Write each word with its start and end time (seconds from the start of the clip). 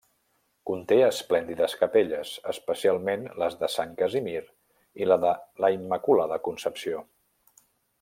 Conté 0.69 0.95
esplèndides 1.07 1.75
capelles, 1.81 2.31
especialment 2.53 3.29
les 3.45 3.59
de 3.61 3.71
sant 3.77 3.95
Casimir 4.03 4.43
i 5.05 5.11
la 5.15 5.23
de 5.29 5.39
la 5.67 5.75
Immaculada 5.79 6.45
Concepció. 6.51 7.09